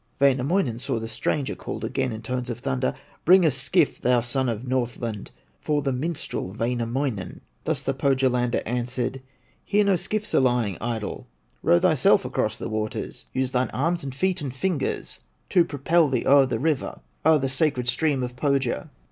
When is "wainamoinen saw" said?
0.19-0.97